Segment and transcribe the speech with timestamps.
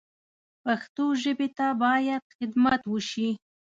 [0.63, 3.29] پښتو ژبې ته باید خدمت وشي